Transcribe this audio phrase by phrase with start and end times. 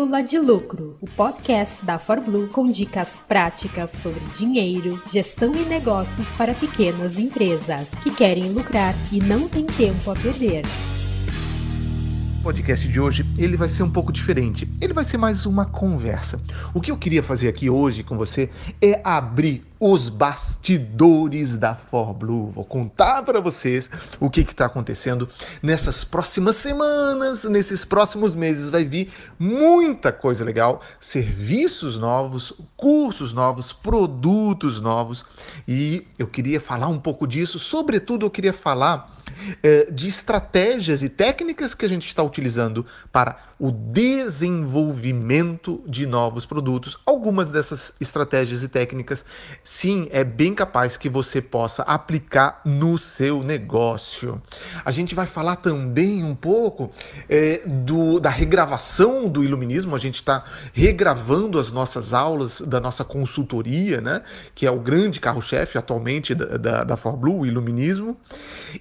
[0.00, 6.32] Pílula de Lucro, o podcast da ForBlue com dicas práticas sobre dinheiro, gestão e negócios
[6.32, 10.62] para pequenas empresas que querem lucrar e não têm tempo a perder.
[12.42, 14.66] Podcast de hoje ele vai ser um pouco diferente.
[14.80, 16.40] Ele vai ser mais uma conversa.
[16.72, 18.48] O que eu queria fazer aqui hoje com você
[18.80, 22.50] é abrir os bastidores da ForBlue.
[22.50, 25.28] Vou contar para vocês o que está acontecendo
[25.62, 28.70] nessas próximas semanas, nesses próximos meses.
[28.70, 35.24] Vai vir muita coisa legal, serviços novos, cursos novos, produtos novos.
[35.68, 37.58] E eu queria falar um pouco disso.
[37.58, 39.19] Sobretudo, eu queria falar
[39.92, 46.98] de estratégias e técnicas que a gente está utilizando para o desenvolvimento de novos produtos.
[47.04, 49.22] Algumas dessas estratégias e técnicas,
[49.62, 54.40] sim, é bem capaz que você possa aplicar no seu negócio.
[54.82, 56.90] A gente vai falar também um pouco
[57.28, 59.94] é, do, da regravação do iluminismo.
[59.94, 64.22] A gente está regravando as nossas aulas da nossa consultoria, né?
[64.54, 68.16] Que é o grande carro-chefe atualmente da, da, da ForBlue, o iluminismo.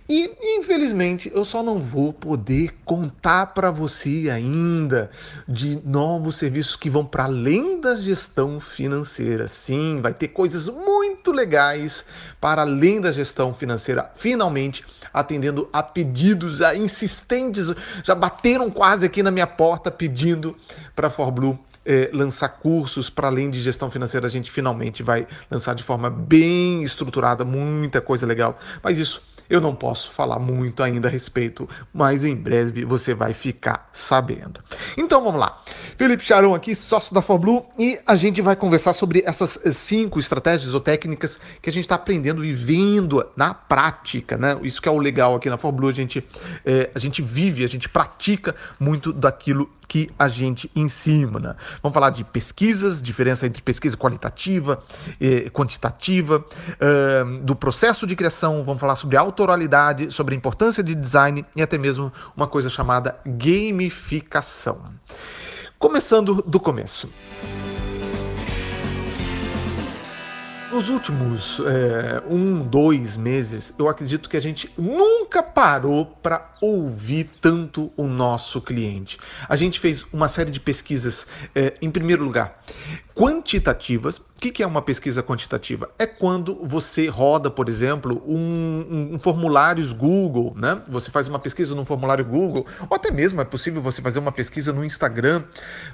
[0.07, 5.11] E, infelizmente, eu só não vou poder contar para você ainda
[5.47, 9.47] de novos serviços que vão para além da gestão financeira.
[9.47, 12.05] Sim, vai ter coisas muito legais
[12.39, 14.83] para além da gestão financeira, finalmente
[15.13, 20.55] atendendo a pedidos a insistentes, já bateram quase aqui na minha porta pedindo
[20.95, 25.73] para ForBlue é, lançar cursos para além de gestão financeira, a gente finalmente vai lançar
[25.73, 28.59] de forma bem estruturada, muita coisa legal.
[28.83, 33.33] Mas isso eu não posso falar muito ainda a respeito, mas em breve você vai
[33.33, 34.61] ficar sabendo.
[34.97, 35.61] Então vamos lá.
[35.97, 40.73] Felipe Charão aqui, sócio da ForBlue, e a gente vai conversar sobre essas cinco estratégias
[40.73, 44.57] ou técnicas que a gente está aprendendo e vendo na prática, né?
[44.61, 46.25] Isso que é o legal aqui na ForBlue, a gente,
[46.65, 51.57] é, a gente vive, a gente pratica muito daquilo que a gente ensina.
[51.81, 54.81] Vamos falar de pesquisas, diferença entre pesquisa qualitativa
[55.19, 60.93] e quantitativa, uh, do processo de criação, vamos falar sobre autoralidade, sobre a importância de
[60.93, 64.93] design e até mesmo uma coisa chamada gamificação.
[65.79, 67.09] Começando do começo.
[70.71, 77.27] Nos últimos é, um, dois meses, eu acredito que a gente nunca parou para ouvir
[77.41, 79.17] tanto o nosso cliente.
[79.47, 81.25] A gente fez uma série de pesquisas,
[81.55, 82.61] é, em primeiro lugar,
[83.15, 84.19] quantitativas.
[84.19, 85.89] O que é uma pesquisa quantitativa?
[85.97, 90.81] É quando você roda, por exemplo, um, um, formulários Google, né?
[90.87, 94.31] Você faz uma pesquisa no formulário Google, ou até mesmo é possível você fazer uma
[94.31, 95.43] pesquisa no Instagram,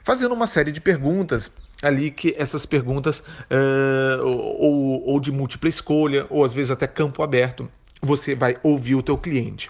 [0.03, 1.50] fazendo uma série de perguntas
[1.81, 7.22] ali que essas perguntas uh, ou, ou de múltipla escolha, ou às vezes até campo
[7.22, 7.69] aberto,
[8.02, 9.69] você vai ouvir o teu cliente.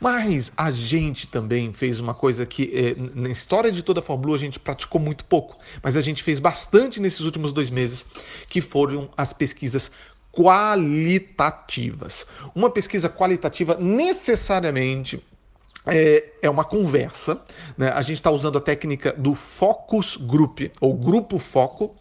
[0.00, 4.36] Mas a gente também fez uma coisa que eh, na história de toda a Fórmula
[4.36, 8.06] a gente praticou muito pouco, mas a gente fez bastante nesses últimos dois meses,
[8.46, 9.90] que foram as pesquisas
[10.30, 12.24] qualitativas.
[12.54, 15.22] Uma pesquisa qualitativa necessariamente
[15.86, 17.40] é, é uma conversa.
[17.76, 17.88] Né?
[17.88, 21.94] A gente está usando a técnica do focus group, ou grupo foco,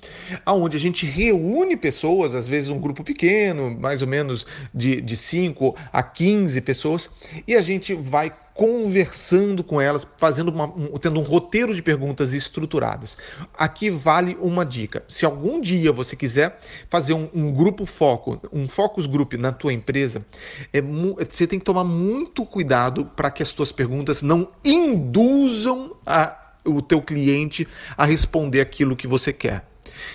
[0.46, 5.18] aonde a gente reúne pessoas, às vezes um grupo pequeno, mais ou menos de, de
[5.18, 7.10] 5 a 15 pessoas,
[7.48, 8.32] e a gente vai
[8.62, 13.18] conversando com elas, fazendo uma, um, tendo um roteiro de perguntas estruturadas.
[13.58, 15.04] Aqui vale uma dica.
[15.10, 19.74] Se algum dia você quiser fazer um, um grupo foco, um focus group na tua
[19.74, 20.24] empresa,
[20.72, 26.54] é, você tem que tomar muito cuidado para que as tuas perguntas não induzam a,
[26.64, 27.68] o teu cliente
[27.98, 29.66] a responder aquilo que você quer.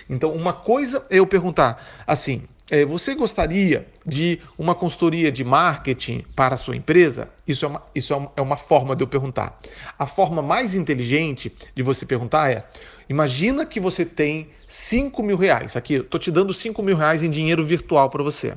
[0.09, 2.45] Então, uma coisa é eu perguntar assim:
[2.85, 7.29] você gostaria de uma consultoria de marketing para a sua empresa?
[7.47, 9.59] Isso, é uma, isso é, é uma forma de eu perguntar.
[9.97, 12.67] A forma mais inteligente de você perguntar é:
[13.09, 15.77] imagina que você tem 5 mil reais.
[15.77, 18.55] Aqui, eu estou te dando 5 mil reais em dinheiro virtual para você.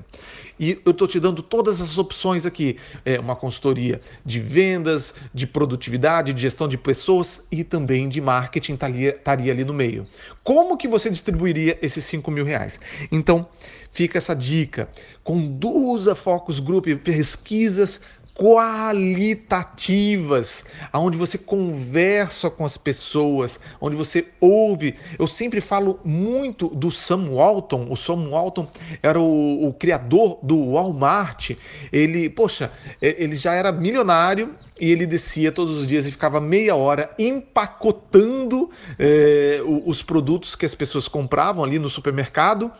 [0.60, 5.48] E eu estou te dando todas essas opções aqui: é uma consultoria de vendas, de
[5.48, 10.06] produtividade, de gestão de pessoas e também de marketing estaria, estaria ali no meio.
[10.44, 12.80] Como que você distribuiria esses 5 mil reais?
[13.10, 13.48] Então,
[13.90, 14.90] fica essa dica:
[15.24, 18.02] conduza focus group, pesquisas
[18.40, 20.64] qualitativas,
[20.94, 24.96] aonde você conversa com as pessoas, onde você ouve.
[25.20, 27.88] Eu sempre falo muito do Sam Walton.
[27.90, 28.66] O Sam Walton
[29.04, 31.52] era o, o criador do Walmart.
[31.92, 32.72] Ele, poxa,
[33.02, 38.70] ele já era milionário e ele descia todos os dias e ficava meia hora empacotando
[38.98, 42.72] eh, os produtos que as pessoas compravam ali no supermercado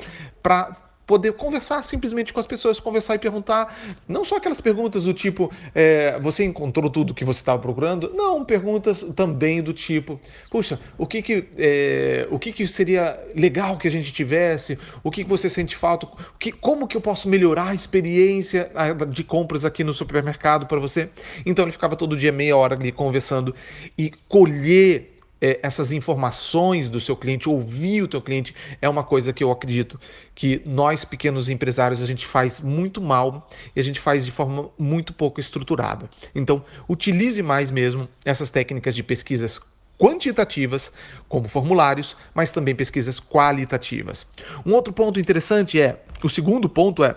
[0.42, 3.76] para poder conversar simplesmente com as pessoas, conversar e perguntar,
[4.08, 8.14] não só aquelas perguntas do tipo, é, você encontrou tudo que você estava procurando?
[8.14, 10.20] Não, perguntas também do tipo,
[10.52, 14.78] puxa, o que que, é, o que que seria legal que a gente tivesse?
[15.04, 16.08] O que que você sente falta?
[16.38, 18.72] Que, como que eu posso melhorar a experiência
[19.10, 21.10] de compras aqui no supermercado para você?
[21.44, 23.56] Então ele ficava todo dia meia hora ali conversando
[23.98, 29.32] e colher é, essas informações do seu cliente, ouvir o teu cliente, é uma coisa
[29.32, 30.00] que eu acredito
[30.36, 34.70] que nós, pequenos empresários, a gente faz muito mal e a gente faz de forma
[34.78, 36.10] muito pouco estruturada.
[36.34, 39.60] Então, utilize mais mesmo essas técnicas de pesquisas
[39.98, 40.92] quantitativas,
[41.28, 44.26] como formulários, mas também pesquisas qualitativas.
[44.66, 47.16] Um outro ponto interessante é, o segundo ponto é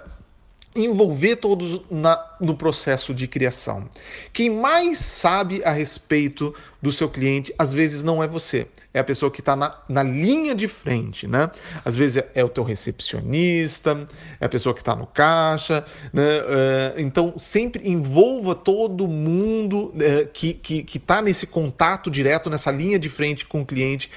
[0.75, 3.89] envolver todos na, no processo de criação.
[4.33, 9.05] Quem mais sabe a respeito do seu cliente, às vezes não é você, é a
[9.05, 11.51] pessoa que está na, na linha de frente, né?
[11.85, 14.07] Às vezes é, é o teu recepcionista,
[14.41, 16.41] é a pessoa que está no caixa, né?
[16.41, 22.99] Uh, então sempre envolva todo mundo uh, que que está nesse contato direto, nessa linha
[22.99, 24.11] de frente com o cliente,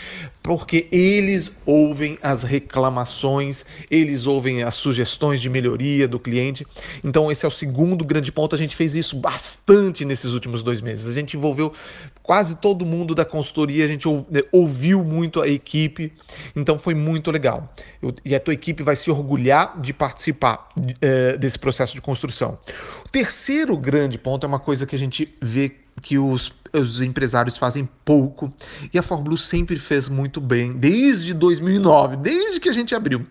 [0.44, 6.68] porque eles ouvem as reclamações, eles ouvem as sugestões de melhoria do cliente.
[7.04, 8.56] Então esse é o segundo grande ponto.
[8.56, 11.08] A gente fez isso bastante nesses últimos dois meses.
[11.08, 11.74] A gente envolveu
[12.22, 16.12] quase todo mundo da consultoria, a gente né, ouviu muito a equipe,
[16.56, 17.74] então foi muito legal.
[18.02, 20.68] Eu, e a tua equipe vai se orgulhar de participar
[21.02, 22.58] é, desse processo de construção.
[23.06, 25.72] O terceiro grande ponto é uma coisa que a gente vê
[26.02, 28.54] que os, os empresários fazem pouco
[28.94, 33.26] e a Forblue sempre fez muito bem, desde 2009, desde que a gente abriu,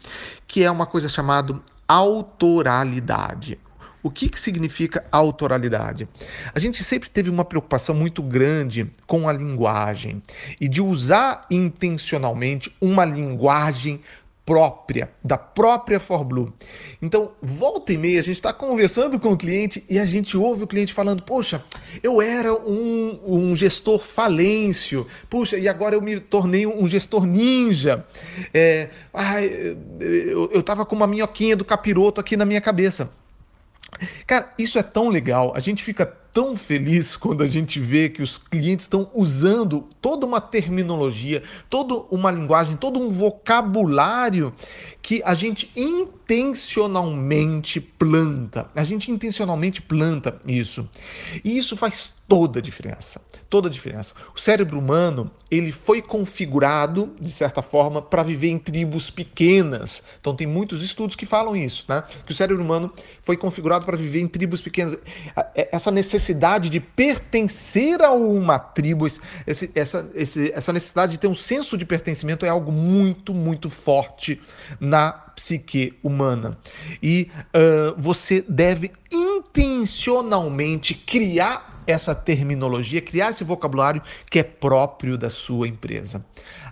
[0.46, 3.58] que é uma coisa chamada autoralidade.
[4.04, 6.06] O que, que significa autoralidade?
[6.54, 10.22] A gente sempre teve uma preocupação muito grande com a linguagem
[10.60, 14.02] e de usar intencionalmente uma linguagem
[14.44, 16.52] própria, da própria ForBlue.
[17.00, 20.64] Então, volta e meia, a gente está conversando com o cliente e a gente ouve
[20.64, 21.64] o cliente falando: Poxa,
[22.02, 28.06] eu era um, um gestor falêncio, puxa, e agora eu me tornei um gestor ninja.
[28.52, 33.10] É, ai, eu estava com uma minhoquinha do capiroto aqui na minha cabeça.
[34.26, 35.52] Cara, isso é tão legal.
[35.56, 40.26] A gente fica tão feliz quando a gente vê que os clientes estão usando toda
[40.26, 44.52] uma terminologia, toda uma linguagem, todo um vocabulário
[45.00, 45.70] que a gente
[46.24, 48.70] intencionalmente planta.
[48.74, 50.88] A gente intencionalmente planta isso.
[51.44, 53.20] E isso faz toda a diferença.
[53.50, 54.14] Toda a diferença.
[54.34, 60.02] O cérebro humano, ele foi configurado, de certa forma, para viver em tribos pequenas.
[60.18, 62.02] Então tem muitos estudos que falam isso, né?
[62.24, 62.90] Que o cérebro humano
[63.22, 64.96] foi configurado para viver em tribos pequenas.
[65.54, 71.28] É, essa necessidade de pertencer a uma tribo, esse, essa, esse, essa necessidade de ter
[71.28, 74.40] um senso de pertencimento é algo muito, muito forte
[74.80, 76.56] na psique humana.
[77.02, 85.28] E uh, você deve intencionalmente criar essa terminologia, criar esse vocabulário que é próprio da
[85.28, 86.24] sua empresa.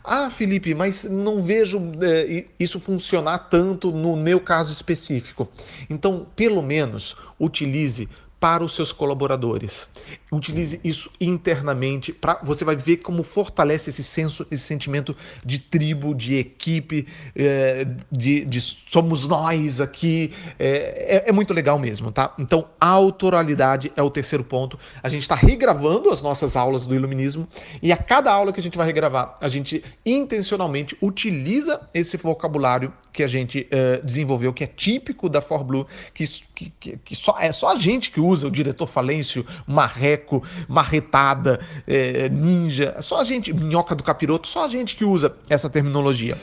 [0.04, 5.48] Ah, Felipe, mas não vejo é, isso funcionar tanto no meu caso específico.
[5.88, 8.08] Então, pelo menos, utilize
[8.42, 9.88] para os seus colaboradores.
[10.32, 15.16] Utilize isso internamente para você vai ver como fortalece esse senso, esse sentimento
[15.46, 17.06] de tribo, de equipe,
[17.36, 20.32] é, de, de, somos nós aqui.
[20.58, 22.34] É, é, é, muito legal mesmo, tá?
[22.36, 24.76] Então, autoralidade é o terceiro ponto.
[25.00, 27.46] A gente está regravando as nossas aulas do iluminismo
[27.80, 32.92] e a cada aula que a gente vai regravar, a gente intencionalmente utiliza esse vocabulário
[33.12, 37.52] que a gente é, desenvolveu, que é típico da ForBlue, que, que, que, só é
[37.52, 43.52] só a gente que usa o diretor falêncio, marreco, marretada, é, ninja, só a gente,
[43.52, 46.38] minhoca do capiroto, só a gente que usa essa terminologia.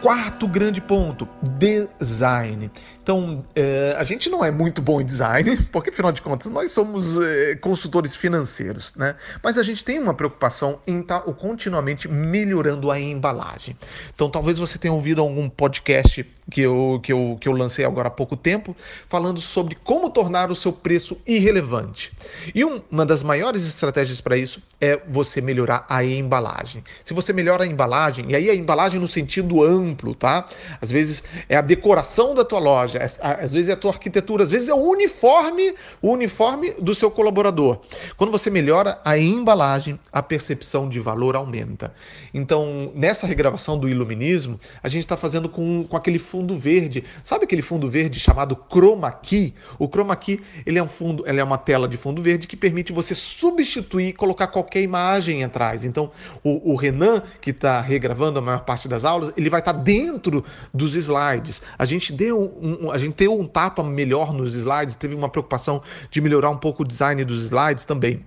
[0.00, 2.70] Quarto grande ponto: design.
[3.06, 6.72] Então, é, a gente não é muito bom em design, porque afinal de contas nós
[6.72, 9.14] somos é, consultores financeiros, né?
[9.40, 13.76] Mas a gente tem uma preocupação em estar tá, continuamente melhorando a embalagem.
[14.12, 18.08] Então, talvez você tenha ouvido algum podcast que eu, que, eu, que eu lancei agora
[18.08, 18.74] há pouco tempo,
[19.08, 22.12] falando sobre como tornar o seu preço irrelevante.
[22.54, 26.84] E um, uma das maiores estratégias para isso é você melhorar a embalagem.
[27.04, 30.46] Se você melhora a embalagem, e aí a embalagem no sentido amplo, tá?
[30.80, 34.44] Às vezes é a decoração da tua loja loja, às vezes é a tua arquitetura,
[34.44, 37.78] às vezes é o uniforme, o uniforme do seu colaborador.
[38.16, 41.94] Quando você melhora a embalagem, a percepção de valor aumenta.
[42.32, 47.04] Então, nessa regravação do iluminismo, a gente está fazendo com, com aquele fundo verde.
[47.24, 49.54] Sabe aquele fundo verde chamado chroma key?
[49.78, 52.56] O chroma key, ele é um fundo, ele é uma tela de fundo verde que
[52.56, 55.84] permite você substituir, colocar qualquer imagem atrás.
[55.84, 56.10] Então,
[56.42, 59.78] o, o Renan, que está regravando a maior parte das aulas, ele vai estar tá
[59.78, 61.62] dentro dos slides.
[61.78, 65.82] A gente deu um, a gente deu um tapa melhor nos slides, teve uma preocupação
[66.10, 68.24] de melhorar um pouco o design dos slides também.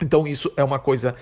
[0.00, 1.14] Então isso é uma coisa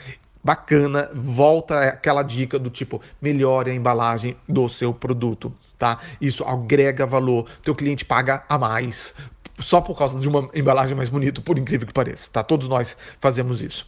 [0.43, 5.99] bacana, volta aquela dica do tipo melhore a embalagem do seu produto, tá?
[6.21, 9.15] Isso agrega valor, teu cliente paga a mais
[9.59, 12.43] só por causa de uma embalagem mais bonita, por incrível que pareça, tá?
[12.43, 13.87] Todos nós fazemos isso.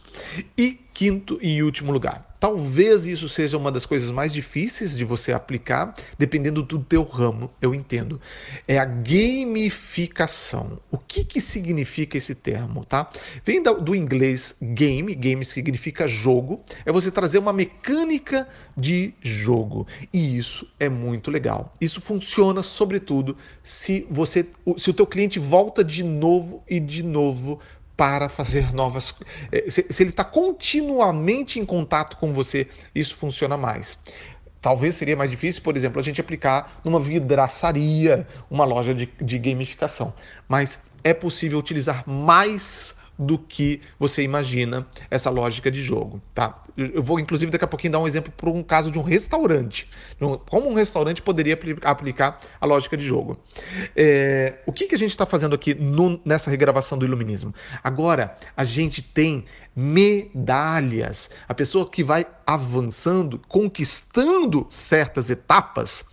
[0.57, 5.31] E quinto e último lugar, talvez isso seja uma das coisas mais difíceis de você
[5.31, 8.19] aplicar, dependendo do teu ramo, eu entendo.
[8.67, 10.79] É a gamificação.
[10.89, 13.09] O que que significa esse termo, tá?
[13.45, 19.85] Vem do inglês game, game significa jogo, é você trazer uma mecânica de jogo.
[20.11, 21.71] E isso é muito legal.
[21.79, 24.45] Isso funciona sobretudo se você
[24.77, 27.59] se o teu cliente volta de novo e de novo
[28.01, 29.13] para fazer novas.
[29.51, 33.99] Eh, se, se ele está continuamente em contato com você, isso funciona mais.
[34.59, 39.37] Talvez seria mais difícil, por exemplo, a gente aplicar numa vidraçaria, uma loja de, de
[39.37, 40.15] gamificação.
[40.49, 46.63] Mas é possível utilizar mais do que você imagina essa lógica de jogo, tá?
[46.75, 49.87] Eu vou inclusive daqui a pouquinho dar um exemplo para um caso de um restaurante,
[50.49, 53.39] como um restaurante poderia aplicar a lógica de jogo.
[53.95, 57.53] É, o que, que a gente está fazendo aqui no, nessa regravação do iluminismo?
[57.83, 61.29] Agora a gente tem medalhas.
[61.47, 66.03] A pessoa que vai avançando, conquistando certas etapas,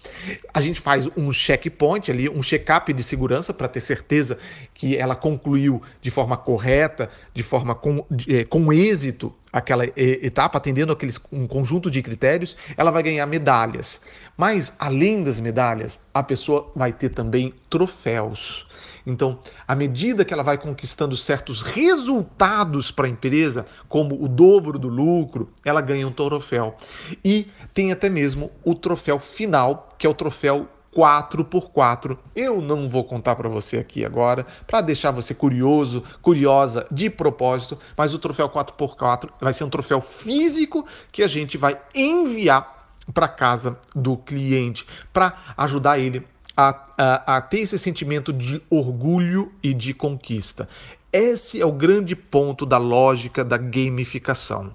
[0.53, 4.39] a gente faz um checkpoint ali, um check-up de segurança para ter certeza
[4.73, 10.93] que ela concluiu de forma correta, de forma com, é, com êxito aquela etapa, atendendo
[10.93, 14.01] aqueles, um conjunto de critérios, ela vai ganhar medalhas.
[14.37, 18.67] Mas, além das medalhas, a pessoa vai ter também troféus.
[19.07, 24.79] Então, à medida que ela vai conquistando certos resultados para a empresa, como o dobro
[24.79, 26.77] do lucro, ela ganha um troféu.
[27.25, 32.19] E tem até mesmo o troféu final, que é o troféu 4x4.
[32.35, 37.79] Eu não vou contar para você aqui agora, para deixar você curioso, curiosa de propósito,
[37.97, 43.29] mas o troféu 4x4 vai ser um troféu físico que a gente vai enviar para
[43.29, 46.27] casa do cliente para ajudar ele
[46.57, 50.69] a, a, a ter esse sentimento de orgulho e de conquista.
[51.13, 54.75] Esse é o grande ponto da lógica da gamificação.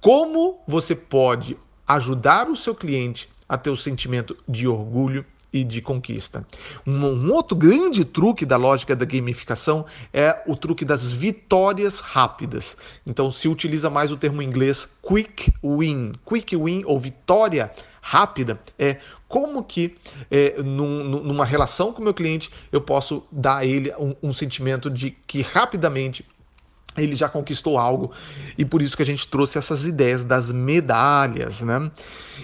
[0.00, 5.24] Como você pode ajudar o seu cliente a ter o sentimento de orgulho
[5.56, 6.46] e de conquista.
[6.86, 12.76] Um, um, outro grande truque da lógica da gamificação é o truque das vitórias rápidas.
[13.06, 16.12] Então se utiliza mais o termo em inglês quick win.
[16.26, 17.70] Quick win ou vitória
[18.00, 18.98] rápida é
[19.28, 19.96] como que
[20.30, 24.32] é, num, numa relação com o meu cliente eu posso dar a ele um, um
[24.32, 26.24] sentimento de que rapidamente
[26.96, 28.12] ele já conquistou algo
[28.56, 31.90] e por isso que a gente trouxe essas ideias das medalhas, né?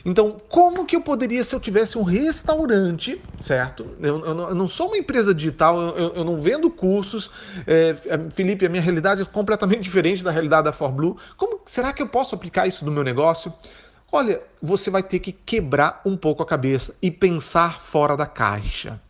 [0.04, 3.86] Então, como que eu poderia se eu tivesse um restaurante, certo?
[4.00, 7.30] Eu, eu, não, eu não, sou uma empresa digital, eu, eu não vendo cursos.
[7.66, 7.94] É,
[8.34, 11.16] Felipe, a minha realidade é completamente diferente da realidade da ForBlue.
[11.36, 13.52] Como será que eu posso aplicar isso no meu negócio?
[14.14, 19.00] Olha, você vai ter que quebrar um pouco a cabeça e pensar fora da caixa.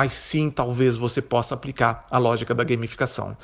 [0.00, 3.36] Mas sim, talvez você possa aplicar a lógica da gamificação.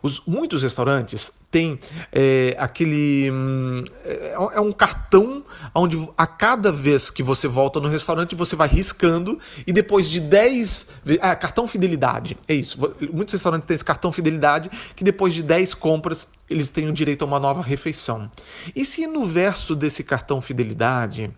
[0.00, 1.76] Os, muitos restaurantes têm
[2.12, 3.28] é, aquele.
[3.32, 5.44] Hum, é, é, um cartão
[5.74, 10.20] onde a cada vez que você volta no restaurante você vai riscando e depois de
[10.20, 10.88] 10.
[11.20, 12.38] Ah, cartão fidelidade.
[12.46, 12.78] É isso.
[13.12, 17.26] Muitos restaurantes têm esse cartão fidelidade que depois de 10 compras eles o direito a
[17.26, 18.30] uma nova refeição.
[18.74, 21.30] E se no verso desse cartão fidelidade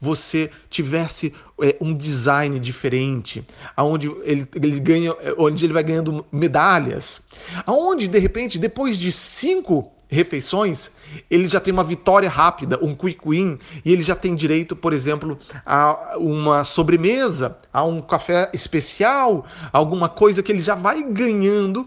[0.00, 7.22] você tivesse é, um design diferente, aonde ele, ele ganha, onde ele vai ganhando medalhas,
[7.64, 10.90] aonde de repente depois de cinco refeições
[11.30, 14.92] ele já tem uma vitória rápida, um quick win, e ele já tem direito, por
[14.92, 21.86] exemplo, a uma sobremesa, a um café especial, alguma coisa que ele já vai ganhando,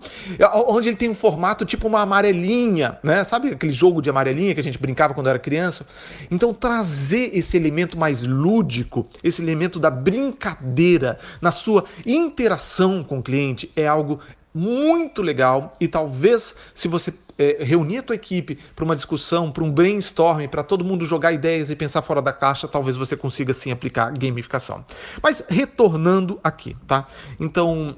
[0.67, 3.23] onde ele tem um formato tipo uma amarelinha, né?
[3.23, 5.85] Sabe aquele jogo de amarelinha que a gente brincava quando era criança?
[6.29, 13.23] Então trazer esse elemento mais lúdico, esse elemento da brincadeira na sua interação com o
[13.23, 14.19] cliente é algo
[14.53, 19.63] muito legal e talvez se você é, reunir a tua equipe para uma discussão, para
[19.63, 23.53] um brainstorming, para todo mundo jogar ideias e pensar fora da caixa, talvez você consiga
[23.53, 24.83] sim aplicar gamificação.
[25.21, 27.07] Mas retornando aqui, tá?
[27.39, 27.95] Então,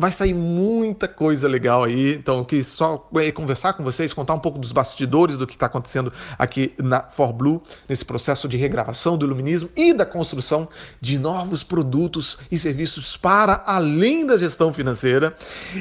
[0.00, 2.14] vai sair muita coisa legal aí.
[2.14, 5.54] Então, eu quis só é, conversar com vocês, contar um pouco dos bastidores do que
[5.54, 10.68] está acontecendo aqui na ForBlue, nesse processo de regravação do iluminismo e da construção
[11.00, 15.36] de novos produtos e serviços para além da gestão financeira.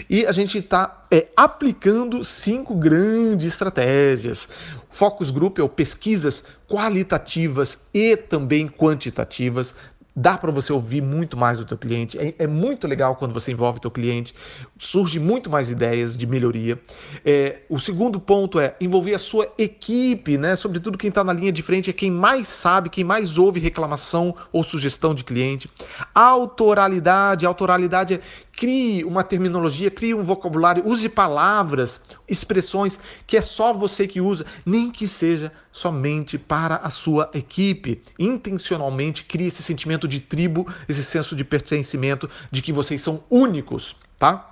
[0.10, 4.50] E a gente está é, aplicando cinco grandes estratégias.
[4.90, 9.74] Focus Group é pesquisas qualitativas e também quantitativas
[10.16, 12.18] dá para você ouvir muito mais do teu cliente.
[12.18, 14.34] É, é, muito legal quando você envolve o teu cliente,
[14.78, 16.80] surge muito mais ideias de melhoria.
[17.24, 20.56] É, o segundo ponto é envolver a sua equipe, né?
[20.56, 24.36] Sobretudo quem está na linha de frente é quem mais sabe, quem mais ouve reclamação
[24.52, 25.70] ou sugestão de cliente.
[26.14, 28.22] Autoralidade, autoralidade é
[28.60, 34.46] crie uma terminologia, crie um vocabulário, use palavras, expressões que é só você que usa,
[34.66, 38.02] nem que seja somente para a sua equipe.
[38.20, 43.96] Intencionalmente crie esse sentimento de tribo, esse senso de pertencimento, de que vocês são únicos,
[44.18, 44.49] tá?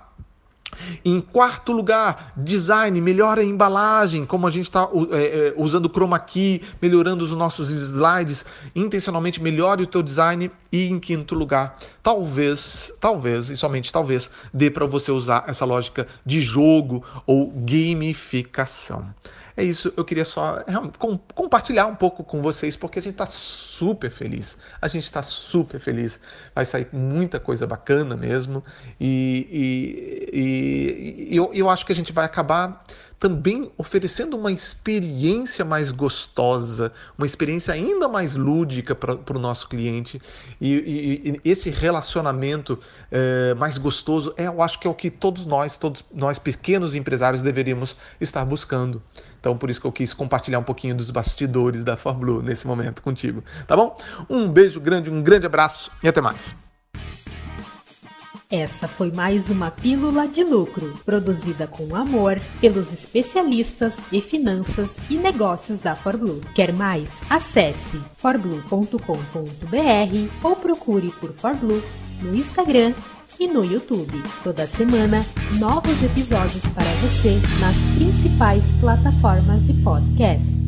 [1.04, 6.18] Em quarto lugar, design, melhora a embalagem, como a gente está é, é, usando chroma
[6.18, 8.44] key, melhorando os nossos slides,
[8.74, 10.50] intencionalmente melhore o teu design.
[10.70, 16.06] E em quinto lugar, talvez, talvez, e somente talvez, dê para você usar essa lógica
[16.24, 19.14] de jogo ou gamificação.
[19.58, 20.64] É isso, eu queria só
[21.00, 24.56] com, compartilhar um pouco com vocês, porque a gente está super feliz.
[24.80, 26.20] A gente está super feliz.
[26.54, 28.64] Vai sair muita coisa bacana mesmo.
[29.00, 32.84] E, e, e, e eu, eu acho que a gente vai acabar
[33.18, 40.20] também oferecendo uma experiência mais gostosa, uma experiência ainda mais lúdica para o nosso cliente.
[40.60, 42.78] E, e, e esse relacionamento
[43.10, 46.94] é, mais gostoso, é, eu acho que é o que todos nós, todos nós pequenos
[46.94, 49.02] empresários deveríamos estar buscando.
[49.40, 53.02] Então, por isso que eu quis compartilhar um pouquinho dos bastidores da Fórmula nesse momento
[53.02, 53.96] contigo, tá bom?
[54.28, 56.67] Um beijo grande, um grande abraço e até mais.
[58.50, 65.18] Essa foi mais uma Pílula de Lucro, produzida com amor pelos especialistas em finanças e
[65.18, 66.40] negócios da ForBlue.
[66.54, 67.26] Quer mais?
[67.28, 68.96] Acesse forblue.com.br
[70.42, 71.82] ou procure por ForBlue
[72.22, 72.94] no Instagram
[73.38, 74.22] e no YouTube.
[74.42, 75.22] Toda semana,
[75.58, 80.67] novos episódios para você nas principais plataformas de podcast.